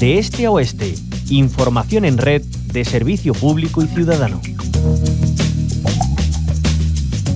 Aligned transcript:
de 0.00 0.18
este 0.18 0.46
a 0.46 0.50
oeste. 0.50 0.94
Información 1.28 2.06
en 2.06 2.16
red 2.16 2.40
de 2.40 2.86
servicio 2.86 3.34
público 3.34 3.82
y 3.82 3.86
ciudadano. 3.86 4.40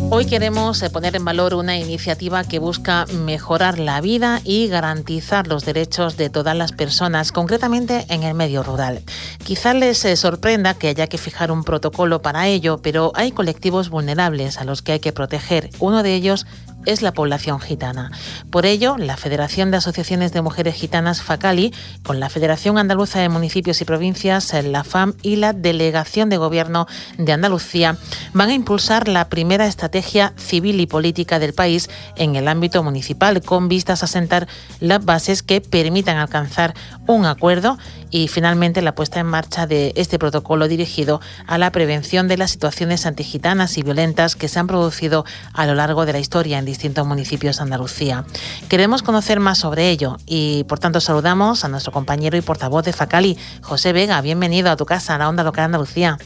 Hoy 0.08 0.24
queremos 0.26 0.80
eh, 0.82 0.88
poner 0.88 1.14
en 1.16 1.24
valor 1.24 1.54
una 1.54 1.76
iniciativa 1.76 2.44
que 2.44 2.58
busca 2.58 3.04
mejorar 3.24 3.78
la 3.78 4.00
vida 4.00 4.40
y 4.44 4.68
garantizar 4.68 5.46
los 5.46 5.66
derechos 5.66 6.16
de 6.16 6.30
todas 6.30 6.56
las 6.56 6.72
personas, 6.72 7.32
concretamente 7.32 8.06
en 8.08 8.22
el 8.22 8.32
medio 8.32 8.62
rural. 8.62 9.02
Quizá 9.42 9.74
les 9.74 10.04
eh, 10.04 10.16
sorprenda 10.16 10.72
que 10.74 10.88
haya 10.88 11.06
que 11.06 11.18
fijar 11.18 11.50
un 11.50 11.64
protocolo 11.64 12.22
para 12.22 12.46
ello, 12.46 12.78
pero 12.78 13.12
hay 13.14 13.32
colectivos 13.32 13.90
vulnerables 13.90 14.56
a 14.58 14.64
los 14.64 14.80
que 14.80 14.92
hay 14.92 15.00
que 15.00 15.12
proteger. 15.12 15.68
Uno 15.80 16.02
de 16.02 16.14
ellos 16.14 16.46
es 16.86 17.02
la 17.02 17.12
población 17.12 17.60
gitana. 17.60 18.10
Por 18.50 18.66
ello, 18.66 18.96
la 18.98 19.16
Federación 19.16 19.70
de 19.70 19.78
Asociaciones 19.78 20.32
de 20.32 20.42
Mujeres 20.42 20.74
Gitanas 20.74 21.22
FACALI, 21.22 21.72
con 22.02 22.20
la 22.20 22.28
Federación 22.28 22.78
Andaluza 22.78 23.20
de 23.20 23.28
Municipios 23.28 23.80
y 23.80 23.84
Provincias, 23.84 24.52
la 24.64 24.84
FAM 24.84 25.14
y 25.22 25.36
la 25.36 25.52
Delegación 25.52 26.28
de 26.28 26.36
Gobierno 26.36 26.86
de 27.18 27.32
Andalucía, 27.32 27.96
van 28.32 28.50
a 28.50 28.54
impulsar 28.54 29.08
la 29.08 29.28
primera 29.28 29.66
estrategia 29.66 30.32
civil 30.36 30.80
y 30.80 30.86
política 30.86 31.38
del 31.38 31.54
país 31.54 31.90
en 32.16 32.36
el 32.36 32.48
ámbito 32.48 32.82
municipal, 32.82 33.42
con 33.42 33.68
vistas 33.68 34.02
a 34.02 34.06
sentar 34.06 34.46
las 34.80 35.04
bases 35.04 35.42
que 35.42 35.60
permitan 35.60 36.16
alcanzar 36.16 36.74
un 37.06 37.26
acuerdo 37.26 37.78
y 38.10 38.28
finalmente 38.28 38.80
la 38.82 38.94
puesta 38.94 39.20
en 39.20 39.26
marcha 39.26 39.66
de 39.66 39.92
este 39.96 40.18
protocolo 40.18 40.68
dirigido 40.68 41.20
a 41.46 41.58
la 41.58 41.72
prevención 41.72 42.28
de 42.28 42.36
las 42.36 42.52
situaciones 42.52 43.06
antigitanas 43.06 43.76
y 43.76 43.82
violentas 43.82 44.36
que 44.36 44.48
se 44.48 44.58
han 44.58 44.66
producido 44.66 45.24
a 45.52 45.66
lo 45.66 45.74
largo 45.74 46.06
de 46.06 46.12
la 46.12 46.18
historia 46.20 46.58
en 46.58 46.64
distintos 46.74 47.06
municipios 47.06 47.58
de 47.58 47.62
Andalucía. 47.62 48.24
Queremos 48.68 49.02
conocer 49.02 49.38
más 49.38 49.58
sobre 49.58 49.90
ello 49.90 50.16
y 50.26 50.64
por 50.68 50.80
tanto 50.80 51.00
saludamos 51.00 51.64
a 51.64 51.68
nuestro 51.68 51.92
compañero 51.92 52.36
y 52.36 52.40
portavoz 52.40 52.84
de 52.84 52.92
Facali, 52.92 53.38
José 53.62 53.92
Vega. 53.92 54.20
Bienvenido 54.20 54.70
a 54.70 54.76
tu 54.76 54.84
casa, 54.84 55.14
a 55.14 55.18
la 55.18 55.28
Onda 55.28 55.44
Local 55.44 55.66
Andalucía. 55.66 56.18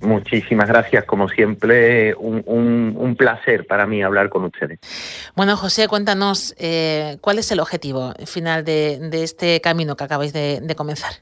Muchísimas 0.00 0.66
gracias, 0.66 1.04
como 1.04 1.28
siempre, 1.28 2.12
un, 2.16 3.14
placer 3.16 3.66
para 3.68 3.86
mí 3.86 4.02
hablar 4.02 4.30
con 4.30 4.44
ustedes. 4.44 4.80
Bueno, 5.36 5.56
José, 5.56 5.86
cuéntanos 5.86 6.56
eh, 6.58 7.18
cuál 7.20 7.38
es 7.38 7.52
el 7.52 7.60
objetivo 7.60 8.14
final 8.26 8.64
de, 8.64 8.98
este 9.12 9.60
camino 9.60 9.94
que 9.94 10.02
acabáis 10.02 10.32
de, 10.32 10.74
comenzar. 10.76 11.12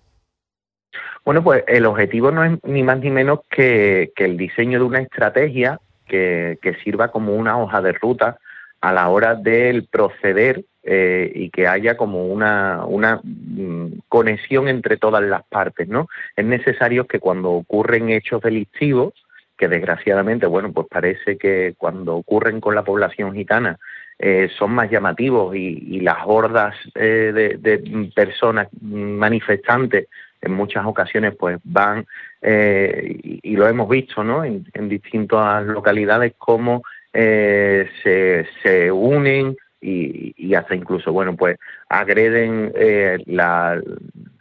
Bueno, 1.26 1.44
pues 1.44 1.62
el 1.66 1.84
objetivo 1.84 2.30
no 2.30 2.42
es 2.42 2.58
ni 2.64 2.82
más 2.82 3.00
ni 3.00 3.10
menos 3.10 3.40
que, 3.50 4.12
el 4.16 4.38
diseño 4.38 4.78
de 4.78 4.84
una 4.86 5.00
estrategia 5.00 5.78
que, 6.10 6.76
sirva 6.84 7.08
como 7.08 7.34
una 7.34 7.58
hoja 7.58 7.80
de 7.80 7.92
ruta 7.92 8.38
a 8.80 8.92
la 8.92 9.08
hora 9.08 9.34
del 9.34 9.84
proceder 9.84 10.64
eh, 10.82 11.30
y 11.34 11.50
que 11.50 11.66
haya 11.66 11.96
como 11.96 12.26
una, 12.26 12.84
una 12.86 13.20
mm, 13.22 14.00
conexión 14.08 14.68
entre 14.68 14.96
todas 14.96 15.22
las 15.22 15.44
partes, 15.44 15.88
¿no? 15.88 16.08
Es 16.34 16.44
necesario 16.44 17.06
que 17.06 17.20
cuando 17.20 17.50
ocurren 17.50 18.10
hechos 18.10 18.40
delictivos, 18.40 19.12
que 19.56 19.68
desgraciadamente, 19.68 20.46
bueno, 20.46 20.72
pues 20.72 20.86
parece 20.90 21.36
que 21.36 21.74
cuando 21.76 22.16
ocurren 22.16 22.60
con 22.60 22.74
la 22.74 22.82
población 22.82 23.34
gitana 23.34 23.78
eh, 24.18 24.50
son 24.58 24.72
más 24.72 24.90
llamativos 24.90 25.54
y, 25.54 26.00
las 26.00 26.18
hordas 26.24 26.74
eh, 26.94 27.58
de, 27.58 28.10
personas 28.14 28.68
manifestantes 28.80 30.08
en 30.40 30.52
muchas 30.52 30.86
ocasiones 30.86 31.34
pues 31.38 31.58
van 31.64 32.06
y, 32.42 33.56
lo 33.56 33.68
hemos 33.68 33.88
visto 33.88 34.24
no 34.24 34.44
en, 34.44 34.64
distintas 34.88 35.66
localidades 35.66 36.34
cómo 36.38 36.82
se, 37.12 38.46
se 38.62 38.90
unen 38.90 39.56
y, 39.80 40.54
hasta 40.54 40.74
incluso, 40.74 41.12
bueno, 41.12 41.36
pues 41.36 41.58
agreden 41.88 42.72
eh, 42.74 43.18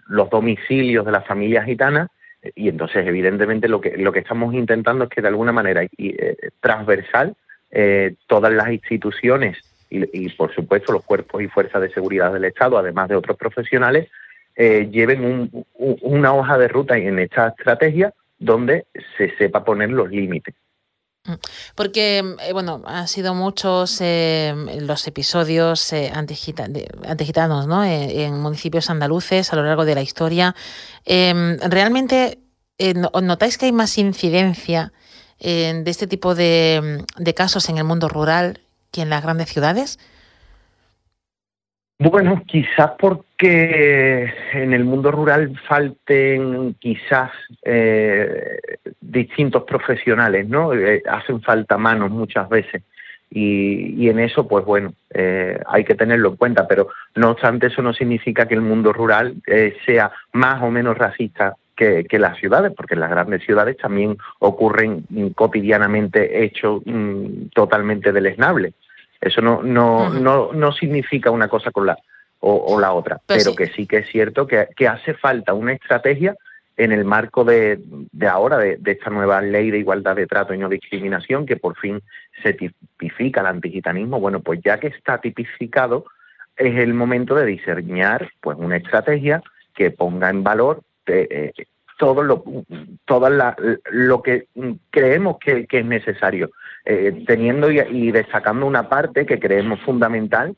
los 0.07 0.29
domicilios 0.29 1.05
de 1.05 1.11
las 1.11 1.25
familias 1.25 1.65
gitanas 1.65 2.09
y 2.55 2.69
entonces 2.69 3.05
evidentemente 3.05 3.67
lo 3.67 3.81
que 3.81 3.97
lo 3.97 4.13
que 4.13 4.19
estamos 4.19 4.53
intentando 4.53 5.03
es 5.03 5.09
que 5.09 5.21
de 5.21 5.27
alguna 5.27 5.51
manera 5.51 5.83
eh, 5.97 6.37
transversal 6.61 7.35
eh, 7.69 8.15
todas 8.27 8.53
las 8.53 8.69
instituciones 8.69 9.57
y, 9.89 10.29
por 10.29 10.53
supuesto 10.53 10.93
los 10.93 11.03
cuerpos 11.03 11.41
y 11.41 11.47
fuerzas 11.47 11.81
de 11.81 11.91
seguridad 11.91 12.31
del 12.31 12.45
Estado, 12.45 12.77
además 12.77 13.09
de 13.09 13.15
otros 13.15 13.37
profesionales, 13.37 14.07
lleven 14.59 15.65
una 16.01 16.33
hoja 16.33 16.57
de 16.57 16.67
ruta 16.67 16.97
en 16.97 17.17
esta 17.19 17.47
estrategia 17.49 18.13
donde 18.37 18.87
se 19.17 19.35
sepa 19.37 19.63
poner 19.63 19.89
los 19.89 20.09
límites. 20.09 20.55
Mm. 21.25 21.33
Porque, 21.75 22.35
eh, 22.41 22.53
bueno, 22.53 22.81
han 22.85 23.07
sido 23.07 23.35
muchos 23.35 23.99
eh, 24.01 24.53
los 24.81 25.05
episodios 25.07 25.91
eh, 25.93 26.11
antigitanos 26.13 27.67
¿no? 27.67 27.83
en 27.83 28.39
municipios 28.39 28.89
andaluces 28.89 29.51
a 29.51 29.55
lo 29.57 29.63
largo 29.63 29.85
de 29.85 29.95
la 29.95 30.01
historia. 30.01 30.55
Em, 31.05 31.57
¿Realmente 31.59 32.39
notáis 33.21 33.57
que 33.57 33.65
hay 33.65 33.73
más 33.73 33.97
incidencia 33.97 34.93
de 35.41 35.83
este 35.85 36.07
tipo 36.07 36.33
de 36.35 37.33
casos 37.35 37.69
en 37.69 37.77
el 37.77 37.83
mundo 37.83 38.07
rural 38.07 38.61
que 38.91 39.01
en 39.01 39.09
las 39.09 39.21
grandes 39.21 39.49
ciudades? 39.49 39.99
Bueno, 42.01 42.41
quizás 42.47 42.91
porque 42.97 44.33
en 44.53 44.73
el 44.73 44.85
mundo 44.85 45.11
rural 45.11 45.59
falten 45.67 46.75
quizás 46.79 47.29
eh, 47.61 48.57
distintos 49.01 49.63
profesionales, 49.63 50.47
¿no? 50.47 50.73
Eh, 50.73 51.03
hacen 51.05 51.41
falta 51.41 51.77
manos 51.77 52.09
muchas 52.09 52.47
veces 52.47 52.83
y, 53.29 54.07
en 54.07 54.19
eso, 54.19 54.47
pues 54.47 54.63
bueno, 54.63 54.93
eh, 55.13 55.59
hay 55.67 55.83
que 55.83 55.93
tenerlo 55.93 56.29
en 56.29 56.35
cuenta, 56.37 56.69
pero 56.69 56.87
no 57.15 57.31
obstante 57.31 57.67
eso 57.67 57.81
no 57.81 57.91
significa 57.91 58.47
que 58.47 58.55
el 58.55 58.61
mundo 58.61 58.93
rural 58.93 59.35
sea 59.85 60.09
más 60.31 60.63
o 60.63 60.71
menos 60.71 60.97
racista 60.97 61.57
que, 61.75 62.07
las 62.13 62.37
ciudades, 62.37 62.71
porque 62.75 62.93
en 62.93 63.01
las 63.01 63.09
grandes 63.09 63.43
ciudades 63.43 63.75
también 63.75 64.17
ocurren 64.39 65.05
cotidianamente 65.35 66.45
hechos 66.45 66.81
mm, 66.85 67.49
totalmente 67.53 68.13
deleznables. 68.13 68.73
Eso 69.21 69.41
no, 69.41 69.61
no, 69.61 70.09
no, 70.09 70.53
no 70.53 70.71
significa 70.71 71.31
una 71.31 71.47
cosa 71.47 71.71
con 71.71 71.85
la 71.85 71.97
o, 72.41 72.79
la 72.79 72.93
otra, 72.93 73.19
pues 73.25 73.43
pero 73.43 73.53
que 73.53 73.67
sí 73.67 73.85
que 73.85 73.97
es 73.97 74.09
cierto 74.09 74.47
que, 74.47 74.69
que, 74.75 74.87
hace 74.87 75.13
falta 75.13 75.53
una 75.53 75.73
estrategia 75.73 76.37
en 76.77 76.93
el 76.93 77.03
marco 77.03 77.43
de, 77.43 77.81
de 78.13 78.27
ahora, 78.27 78.57
de, 78.57 78.79
esta 78.85 79.09
nueva 79.09 79.41
ley 79.41 79.69
de 79.69 79.79
igualdad 79.79 80.15
de 80.15 80.25
trato 80.25 80.53
y 80.53 80.57
no 80.57 80.69
discriminación, 80.69 81.45
que 81.45 81.57
por 81.57 81.77
fin 81.77 82.01
se 82.41 82.53
tipifica 82.53 83.41
el 83.41 83.47
antigitanismo. 83.47 84.21
Bueno, 84.21 84.39
pues 84.39 84.61
ya 84.63 84.79
que 84.79 84.87
está 84.87 85.19
tipificado, 85.19 86.05
es 86.55 86.77
el 86.77 86.93
momento 86.93 87.35
de 87.35 87.45
diseñar 87.45 88.31
pues 88.39 88.57
una 88.57 88.77
estrategia 88.77 89.43
que 89.75 89.91
ponga 89.91 90.29
en 90.29 90.41
valor 90.41 90.81
eh, 91.07 91.51
todo 91.97 92.23
lo 92.23 92.45
todo 93.09 93.27
lo 93.89 94.21
que 94.21 94.45
creemos 94.91 95.37
que, 95.39 95.65
es 95.67 95.85
necesario 95.85 96.51
eh, 96.85 97.23
teniendo 97.25 97.71
y, 97.71 98.11
destacando 98.11 98.67
una 98.67 98.87
parte 98.87 99.25
que 99.25 99.39
creemos 99.39 99.79
fundamental, 99.81 100.55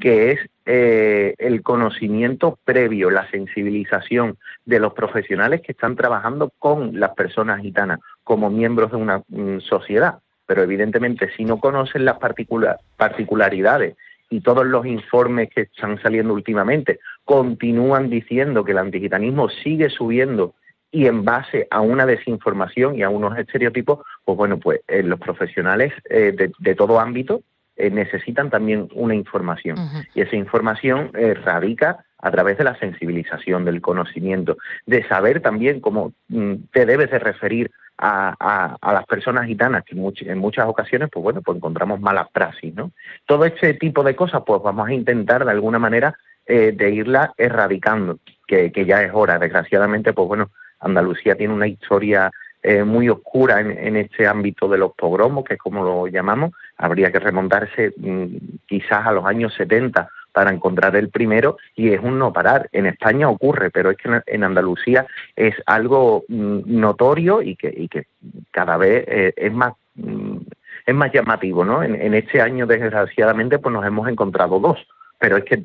que 0.00 0.30
es 0.30 0.38
eh, 0.64 1.34
el 1.38 1.60
conocimiento 1.62 2.56
previo, 2.64 3.10
la 3.10 3.28
sensibilización 3.32 4.38
de 4.64 4.78
los 4.78 4.92
profesionales 4.92 5.60
que 5.60 5.72
están 5.72 5.96
trabajando 5.96 6.52
con 6.60 7.00
las 7.00 7.16
personas 7.16 7.62
gitanas 7.62 7.98
como 8.22 8.48
miembros 8.48 8.92
de 8.92 8.96
una 8.96 9.24
mm, 9.26 9.58
sociedad. 9.58 10.20
Pero 10.46 10.62
evidentemente 10.62 11.28
si 11.36 11.44
no 11.44 11.58
conocen 11.58 12.04
las 12.04 12.18
particularidades 12.96 13.96
y 14.30 14.40
todos 14.40 14.64
los 14.64 14.86
informes 14.86 15.50
que 15.52 15.62
están 15.62 16.00
saliendo 16.00 16.32
últimamente 16.32 17.00
continúan 17.24 18.08
diciendo 18.08 18.62
que 18.62 18.70
el 18.70 18.78
antigitanismo 18.78 19.48
sigue 19.48 19.90
subiendo 19.90 20.54
y 20.90 21.06
en 21.06 21.24
base 21.24 21.66
a 21.70 21.80
una 21.80 22.06
desinformación 22.06 22.96
y 22.96 23.02
a 23.02 23.10
unos 23.10 23.36
estereotipos, 23.38 24.00
pues 24.24 24.38
bueno, 24.38 24.58
pues 24.58 24.80
eh, 24.88 25.02
los 25.02 25.20
profesionales 25.20 25.92
eh, 26.08 26.50
de, 26.58 26.74
todo 26.74 26.98
ámbito 26.98 27.42
eh, 27.76 27.90
necesitan 27.90 28.50
también 28.50 28.88
una 28.94 29.14
información. 29.14 29.76
Y 30.14 30.22
esa 30.22 30.36
información 30.36 31.12
radica 31.44 32.04
a 32.20 32.30
través 32.30 32.58
de 32.58 32.64
la 32.64 32.78
sensibilización, 32.78 33.64
del 33.64 33.80
conocimiento, 33.80 34.56
de 34.86 35.06
saber 35.06 35.40
también 35.40 35.80
cómo 35.80 36.12
mm, 36.28 36.54
te 36.72 36.86
debes 36.86 37.10
de 37.10 37.18
referir 37.18 37.70
a, 38.00 38.76
a, 38.80 38.92
las 38.92 39.04
personas 39.06 39.46
gitanas, 39.46 39.84
que 39.84 39.94
en, 39.94 40.38
muchas 40.38 40.66
ocasiones, 40.66 41.10
pues 41.12 41.22
bueno, 41.22 41.42
pues 41.42 41.56
encontramos 41.56 42.00
malas 42.00 42.28
praxis, 42.30 42.72
¿no? 42.72 42.92
Todo 43.26 43.44
este 43.44 43.74
tipo 43.74 44.04
de 44.04 44.14
cosas, 44.14 44.42
pues 44.46 44.62
vamos 44.62 44.88
a 44.88 44.92
intentar 44.92 45.44
de 45.44 45.50
alguna 45.50 45.78
manera 45.80 46.16
de 46.46 46.90
irla 46.90 47.34
erradicando, 47.36 48.20
que, 48.46 48.72
que 48.72 48.86
ya 48.86 49.02
es 49.02 49.10
hora. 49.12 49.38
Desgraciadamente, 49.38 50.14
pues 50.14 50.28
bueno, 50.28 50.50
Andalucía 50.80 51.34
tiene 51.34 51.54
una 51.54 51.66
historia 51.66 52.30
eh, 52.62 52.82
muy 52.82 53.08
oscura 53.08 53.60
en, 53.60 53.96
este 53.96 54.26
ámbito 54.26 54.68
de 54.68 54.78
los 54.78 54.92
pogromos, 54.92 55.44
que 55.44 55.54
es 55.54 55.60
como 55.60 55.84
lo 55.84 56.06
llamamos. 56.08 56.52
Habría 56.76 57.12
que 57.12 57.20
remontarse 57.20 57.94
mm, 57.96 58.36
quizás 58.66 59.06
a 59.06 59.12
los 59.12 59.24
años 59.24 59.54
70 59.54 60.08
para 60.32 60.50
encontrar 60.50 60.96
el 60.96 61.08
primero 61.08 61.56
y 61.76 61.90
es 61.90 62.00
un 62.02 62.18
no 62.18 62.32
parar. 62.32 62.68
En 62.72 62.86
España 62.86 63.28
ocurre, 63.28 63.70
pero 63.70 63.90
es 63.90 63.96
que 63.96 64.22
en 64.26 64.44
Andalucía 64.44 65.06
es 65.36 65.54
algo 65.66 66.24
mm, 66.28 66.60
notorio 66.66 67.42
y 67.42 67.54
que, 67.56 68.06
cada 68.50 68.76
vez 68.76 69.04
eh, 69.06 69.34
es 69.36 69.52
más 69.52 69.74
mm, 69.94 70.38
es 70.84 70.94
más 70.94 71.12
llamativo, 71.12 71.64
¿no? 71.64 71.82
En, 71.82 71.94
en, 71.94 72.14
este 72.14 72.40
año, 72.40 72.66
desgraciadamente, 72.66 73.58
pues 73.58 73.72
nos 73.72 73.84
hemos 73.84 74.08
encontrado 74.08 74.58
dos 74.58 74.78
pero 75.18 75.36
es 75.36 75.44
que 75.44 75.62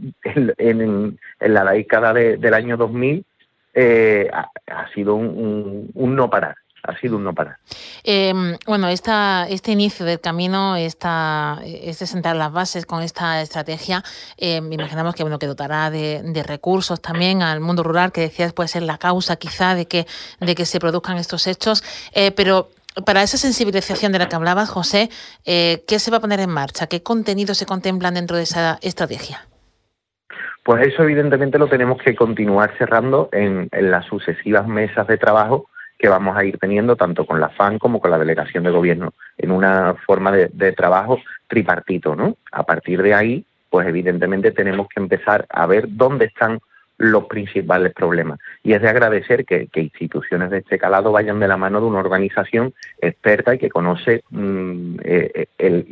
en, 0.58 1.20
la 1.40 1.72
década 1.72 2.14
del 2.14 2.54
año 2.54 2.78
2000 2.78 3.24
eh, 3.74 4.30
ha, 4.32 4.94
sido 4.94 5.16
un, 5.16 5.92
no 5.96 6.30
parar 6.30 6.56
ha 6.86 7.00
sido 7.00 7.16
un 7.16 7.24
no 7.24 7.34
parar. 7.34 7.60
Em, 8.04 8.58
bueno, 8.66 8.90
esta, 8.90 9.48
este 9.48 9.72
inicio 9.72 10.06
del 10.06 10.20
camino, 10.20 10.76
esta, 10.76 11.62
este 11.64 12.06
sentar 12.06 12.36
las 12.36 12.52
bases 12.52 12.86
con 12.86 13.02
esta 13.02 13.42
estrategia, 13.42 14.04
eh, 14.38 14.62
imaginamos 14.70 15.16
que 15.16 15.24
bueno 15.24 15.40
que 15.40 15.48
dotará 15.48 15.90
de, 15.90 16.44
recursos 16.46 17.02
también 17.02 17.42
al 17.42 17.62
mundo 17.62 17.84
rural, 17.84 18.12
que 18.12 18.20
decías 18.20 18.52
puede 18.52 18.68
ser 18.68 18.84
la 18.84 18.98
causa 18.98 19.38
quizá 19.38 19.76
de 19.76 19.88
que, 19.88 20.06
de 20.42 20.56
que 20.56 20.66
se 20.66 20.82
produzcan 20.82 21.18
estos 21.18 21.48
hechos, 21.48 21.86
eh, 22.12 22.32
pero 22.32 22.70
para 23.06 23.24
esa 23.24 23.38
sensibilización 23.38 24.12
de 24.12 24.20
la 24.20 24.30
que 24.30 24.36
hablabas, 24.36 24.70
José, 24.70 25.10
eh, 25.46 25.84
¿qué 25.88 26.00
se 26.00 26.12
va 26.12 26.18
a 26.18 26.20
poner 26.20 26.40
en 26.40 26.50
marcha? 26.50 26.88
¿Qué 26.88 27.02
contenidos 27.02 27.58
se 27.58 27.66
contemplan 27.66 28.14
dentro 28.14 28.38
de 28.38 28.44
esa 28.44 28.78
estrategia? 28.82 29.48
Pues 30.64 30.88
eso 30.88 31.04
evidentemente 31.04 31.60
lo 31.60 31.68
tenemos 31.68 32.02
que 32.02 32.16
continuar 32.16 32.74
cerrando 32.78 33.30
en, 33.34 33.70
las 33.72 34.06
sucesivas 34.06 34.66
mesas 34.66 35.06
de 35.08 35.18
trabajo 35.18 35.70
que 36.00 36.08
vamos 36.08 36.38
a 36.38 36.46
ir 36.46 36.58
teniendo 36.58 36.96
tanto 36.96 37.26
con 37.26 37.40
la 37.40 37.50
FAN 37.50 37.80
como 37.80 38.00
con 38.00 38.12
la 38.12 38.18
delegación 38.18 38.64
de 38.64 38.72
gobierno 38.72 39.14
en 39.38 39.52
una 39.52 39.96
forma 40.06 40.32
de, 40.32 40.72
trabajo 40.72 41.20
tripartito, 41.48 42.16
¿no? 42.16 42.38
A 42.52 42.64
partir 42.64 43.02
de 43.02 43.14
ahí, 43.14 43.46
pues 43.70 43.88
evidentemente 43.88 44.52
tenemos 44.52 44.88
que 44.88 45.02
empezar 45.02 45.46
a 45.50 45.66
ver 45.66 45.86
dónde 45.90 46.26
están 46.26 46.60
los 46.98 47.26
principales 47.26 47.94
problemas. 47.94 48.40
Y 48.64 48.74
es 48.74 48.82
de 48.82 48.90
agradecer 48.90 49.46
que, 49.46 49.68
instituciones 49.76 50.50
de 50.50 50.60
este 50.60 50.78
calado 50.78 51.12
vayan 51.12 51.40
de 51.40 51.48
la 51.48 51.58
mano 51.58 51.82
de 51.82 51.88
una 51.88 52.00
organización 52.00 52.74
experta 53.02 53.56
y 53.56 53.58
que 53.58 53.70
conoce 53.70 54.24
mm, 54.30 54.96
eh, 55.04 55.48
eh, 55.58 55.86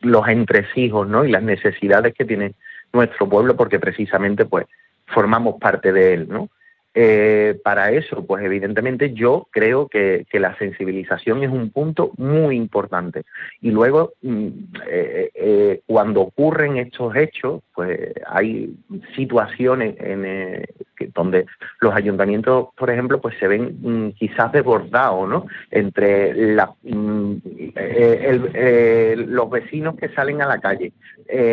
los 0.00 0.26
entresijos 0.28 1.06
¿no? 1.06 1.24
y 1.24 1.30
las 1.30 1.42
necesidades 1.42 2.14
que 2.14 2.24
tiene 2.24 2.54
nuestro 2.92 3.28
pueblo, 3.28 3.56
porque 3.56 3.78
precisamente 3.78 4.44
pues 4.44 4.66
formamos 5.06 5.56
parte 5.60 5.92
de 5.92 6.14
él. 6.14 6.28
¿no? 6.28 6.48
Eh, 6.98 7.60
para 7.62 7.92
eso, 7.92 8.24
pues 8.24 8.42
evidentemente 8.42 9.12
yo 9.12 9.48
creo 9.50 9.86
que, 9.86 10.24
la 10.32 10.56
sensibilización 10.56 11.42
es 11.42 11.50
un 11.50 11.68
punto 11.68 12.12
muy 12.16 12.56
importante. 12.56 13.24
Y 13.60 13.70
luego, 13.70 14.14
mm, 14.22 14.48
eh, 14.88 15.30
eh, 15.34 15.80
cuando 15.84 16.22
ocurren 16.22 16.78
estos 16.78 17.14
hechos, 17.14 17.62
pues 17.74 18.14
hay 18.26 18.74
situaciones 19.14 19.94
en, 19.98 20.24
donde 21.14 21.46
los 21.80 21.94
ayuntamientos, 21.94 22.68
por 22.76 22.90
ejemplo, 22.90 23.20
pues 23.20 23.36
se 23.38 23.48
ven 23.48 23.78
mm, 23.80 24.10
quizás 24.12 24.52
desbordados, 24.52 25.28
¿no? 25.28 25.46
Entre 25.70 26.34
mm, 26.82 27.40
los 29.28 29.50
vecinos 29.50 29.96
que 29.96 30.08
salen 30.10 30.42
a 30.42 30.46
la 30.46 30.58
calle, 30.58 30.92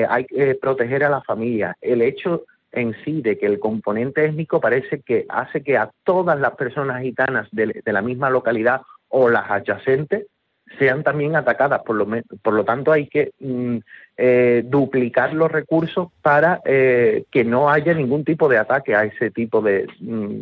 hay 0.10 0.26
que 0.26 0.56
proteger 0.56 1.04
a 1.04 1.10
la 1.10 1.22
familia, 1.22 1.76
el 1.82 2.02
hecho 2.02 2.46
en 2.74 2.96
sí 3.06 3.22
de 3.22 3.38
que 3.38 3.46
el 3.46 3.60
componente 3.60 4.26
étnico 4.26 4.60
parece 4.60 5.02
que 5.02 5.26
hace 5.30 5.64
que 5.64 5.78
a 5.78 5.92
todas 6.04 6.40
las 6.40 6.56
personas 6.56 7.02
gitanas 7.02 7.48
de, 7.52 7.82
la 7.86 8.02
misma 8.02 8.30
localidad 8.30 8.82
o 9.08 9.30
las 9.30 9.50
adyacentes 9.50 10.26
sean 10.78 11.04
también 11.04 11.36
atacadas. 11.36 11.82
Por 11.84 11.96
lo, 11.96 12.08
por 12.42 12.54
lo 12.54 12.64
tanto, 12.64 12.92
hay 12.92 13.08
que 13.08 13.32
mm, 13.40 13.78
eh, 14.18 14.64
duplicar 14.66 15.34
los 15.34 15.52
recursos 15.52 16.10
para 16.22 16.62
eh, 16.66 17.26
que 17.32 17.44
no 17.44 17.70
haya 17.70 17.94
ningún 17.94 18.24
tipo 18.24 18.48
de 18.48 18.58
ataque 18.58 18.96
a 18.96 19.04
ese 19.04 19.32
tipo 19.32 19.62
de, 19.62 19.88
mm, 20.00 20.40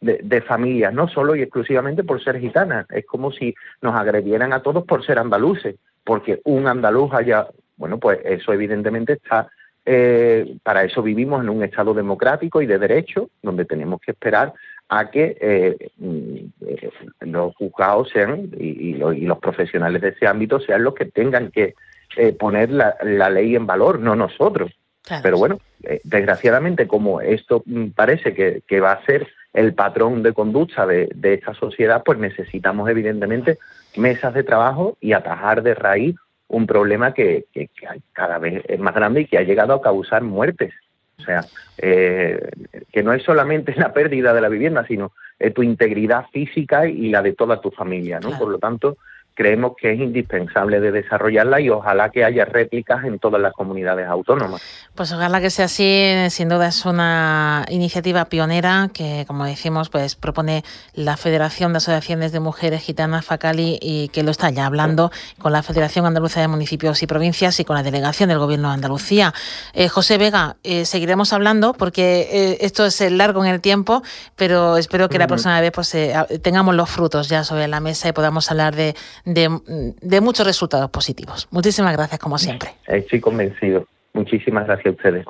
de, 0.00 0.20
de, 0.22 0.40
familias, 0.42 0.92
no 0.92 1.08
solo 1.08 1.34
y 1.34 1.42
exclusivamente 1.42 2.04
por 2.04 2.22
ser 2.22 2.38
gitanas. 2.40 2.86
Es 2.90 3.06
como 3.06 3.32
si 3.32 3.54
nos 3.82 3.94
agredieran 3.94 4.52
a 4.52 4.62
todos 4.62 4.84
por 4.84 5.04
ser 5.04 5.18
andaluces, 5.18 5.76
porque 6.04 6.40
un 6.44 6.66
andaluz 6.66 7.12
haya, 7.14 7.48
bueno, 7.76 7.98
pues 7.98 8.20
eso 8.24 8.52
evidentemente 8.52 9.14
está 9.14 9.48
eh, 9.90 10.58
para 10.62 10.84
eso 10.84 11.02
vivimos 11.02 11.42
en 11.42 11.48
un 11.48 11.64
Estado 11.64 11.94
democrático 11.94 12.60
y 12.60 12.66
de 12.66 12.78
derecho, 12.78 13.30
donde 13.42 13.64
tenemos 13.64 14.02
que 14.02 14.10
esperar 14.10 14.52
a 14.88 15.10
que 15.10 15.36
eh, 15.40 15.90
mm, 15.98 16.66
eh, 16.66 16.90
los 17.20 17.54
juzgados 17.56 18.08
sean 18.10 18.50
y, 18.58 18.94
los 18.94 19.38
profesionales 19.38 20.00
de 20.02 20.08
ese 20.08 20.26
ámbito 20.26 20.60
sean 20.60 20.82
los 20.82 20.94
que 20.94 21.04
tengan 21.04 21.50
que 21.50 21.74
poner 22.38 22.70
la, 22.70 23.30
ley 23.30 23.54
en 23.54 23.66
valor, 23.66 24.00
no 24.00 24.16
nosotros. 24.16 24.72
Pero 25.22 25.38
bueno, 25.38 25.60
desgraciadamente 26.04 26.88
como 26.88 27.20
esto 27.20 27.62
mm, 27.64 27.88
parece 27.88 28.34
que, 28.34 28.80
va 28.80 28.92
a 28.92 29.04
ser 29.04 29.28
el 29.52 29.74
patrón 29.74 30.22
de 30.22 30.32
conducta 30.32 30.86
de, 30.86 31.08
de 31.14 31.34
esta 31.34 31.54
sociedad, 31.54 32.02
pues 32.04 32.18
necesitamos 32.18 32.88
evidentemente 32.88 33.58
mesas 33.96 34.34
de 34.34 34.42
trabajo 34.42 34.96
y 35.00 35.12
atajar 35.12 35.62
de 35.62 35.74
raíz 35.74 36.16
un 36.48 36.66
problema 36.66 37.12
que, 37.12 37.44
cada 38.12 38.38
vez 38.38 38.64
es 38.66 38.80
más 38.80 38.94
grande 38.94 39.22
y 39.22 39.26
que 39.26 39.38
ha 39.38 39.42
llegado 39.42 39.74
a 39.74 39.82
causar 39.82 40.22
muertes. 40.22 40.72
O 41.18 41.22
sea, 41.22 41.44
eh, 41.78 42.50
que 42.92 43.02
no 43.02 43.12
es 43.12 43.22
solamente 43.22 43.74
la 43.76 43.92
pérdida 43.92 44.32
de 44.32 44.40
la 44.40 44.48
vivienda, 44.48 44.86
sino 44.86 45.12
eh, 45.38 45.50
tu 45.50 45.62
integridad 45.62 46.26
física 46.32 46.86
y 46.86 47.10
la 47.10 47.22
de 47.22 47.32
toda 47.32 47.60
tu 47.60 47.70
familia, 47.70 48.20
¿no? 48.20 48.38
Por 48.38 48.48
lo 48.48 48.58
tanto, 48.58 48.98
creemos 49.38 49.74
que 49.80 49.92
es 49.92 50.00
indispensable 50.00 50.80
de 50.80 50.90
desarrollarla 50.90 51.60
y 51.60 51.70
ojalá 51.70 52.10
que 52.10 52.24
haya 52.24 52.44
réplicas 52.44 53.04
en 53.04 53.20
todas 53.20 53.40
las 53.40 53.52
comunidades 53.52 54.08
autónomas. 54.08 54.60
Pues 54.96 55.12
ojalá 55.12 55.40
que 55.40 55.48
sea 55.48 55.66
así, 55.66 56.12
sin 56.30 56.48
duda 56.48 56.66
es 56.66 56.84
una 56.84 57.64
iniciativa 57.68 58.24
pionera 58.24 58.90
que, 58.92 59.24
como 59.28 59.44
decimos, 59.44 59.90
pues 59.90 60.16
propone 60.16 60.64
la 60.92 61.16
Federación 61.16 61.72
de 61.72 61.76
Asociaciones 61.76 62.32
de 62.32 62.40
Mujeres 62.40 62.82
Gitanas 62.82 63.24
Facali 63.24 63.78
y 63.80 64.08
que 64.08 64.24
lo 64.24 64.32
está 64.32 64.50
ya 64.50 64.66
hablando 64.66 65.12
con 65.38 65.52
la 65.52 65.62
Federación 65.62 66.04
Andaluza 66.04 66.40
de 66.40 66.48
Municipios 66.48 67.00
y 67.04 67.06
Provincias 67.06 67.60
y 67.60 67.64
con 67.64 67.76
la 67.76 67.84
delegación 67.84 68.30
del 68.30 68.40
Gobierno 68.40 68.66
de 68.70 68.74
Andalucía. 68.74 69.32
Eh, 69.72 69.86
José 69.86 70.18
Vega, 70.18 70.56
eh, 70.64 70.84
seguiremos 70.84 71.32
hablando 71.32 71.74
porque 71.74 72.28
eh, 72.32 72.58
esto 72.62 72.84
es 72.86 73.00
largo 73.12 73.44
en 73.44 73.52
el 73.52 73.60
tiempo, 73.60 74.02
pero 74.34 74.78
espero 74.78 75.08
que 75.08 75.18
la 75.20 75.28
próxima 75.28 75.60
vez 75.60 75.70
pues 75.70 75.96
tengamos 76.42 76.74
los 76.74 76.90
frutos 76.90 77.28
ya 77.28 77.44
sobre 77.44 77.68
la 77.68 77.78
mesa 77.78 78.08
y 78.08 78.12
podamos 78.12 78.50
hablar 78.50 78.74
de 79.34 80.20
muchos 80.20 80.46
resultados 80.46 80.90
positivos. 80.90 81.48
Muchísimas 81.50 81.92
gracias, 81.92 82.18
como 82.18 82.38
siempre. 82.38 82.70
Estoy 82.86 83.20
convencido. 83.20 83.86
Muchísimas 84.14 84.66
gracias 84.66 84.86
a 84.86 84.90
ustedes. 84.96 85.26